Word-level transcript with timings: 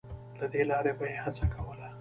له 0.39 0.45
دې 0.53 0.61
لارې 0.71 0.93
به 0.97 1.05
یې 1.11 1.17
هڅه 1.23 1.45
کوله 1.53 1.87